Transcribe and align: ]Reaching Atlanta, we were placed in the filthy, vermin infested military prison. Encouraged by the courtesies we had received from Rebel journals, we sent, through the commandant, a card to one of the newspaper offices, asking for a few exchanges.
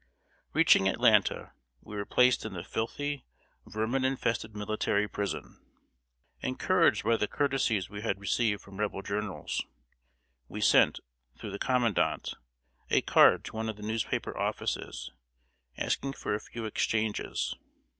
]Reaching 0.55 0.87
Atlanta, 0.89 1.53
we 1.79 1.95
were 1.95 2.07
placed 2.07 2.43
in 2.43 2.53
the 2.53 2.63
filthy, 2.63 3.23
vermin 3.67 4.03
infested 4.03 4.55
military 4.55 5.07
prison. 5.07 5.63
Encouraged 6.41 7.03
by 7.03 7.17
the 7.17 7.27
courtesies 7.27 7.87
we 7.87 8.01
had 8.01 8.19
received 8.19 8.63
from 8.63 8.77
Rebel 8.79 9.03
journals, 9.03 9.63
we 10.47 10.59
sent, 10.59 11.01
through 11.37 11.51
the 11.51 11.59
commandant, 11.59 12.33
a 12.89 13.01
card 13.03 13.45
to 13.45 13.55
one 13.55 13.69
of 13.69 13.75
the 13.77 13.83
newspaper 13.83 14.35
offices, 14.35 15.11
asking 15.77 16.13
for 16.13 16.33
a 16.33 16.39
few 16.39 16.65
exchanges. 16.65 17.55